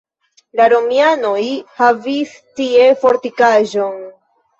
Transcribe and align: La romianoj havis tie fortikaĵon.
La 0.59 0.65
romianoj 0.73 1.43
havis 1.81 2.31
tie 2.61 2.87
fortikaĵon. 3.05 4.01